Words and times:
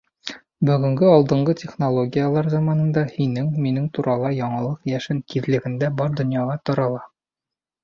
Бөгөнгө 0.67 1.09
алдынғы 1.17 1.53
технологиялар 1.63 2.49
заманында 2.53 3.03
һинең, 3.13 3.53
минең 3.67 3.87
турала 3.99 4.33
яңылыҡ 4.39 4.91
йәшен 4.95 5.23
тиҙлегендә 5.35 5.93
бар 6.03 6.19
донъяға 6.21 6.61
тарала. 6.73 7.07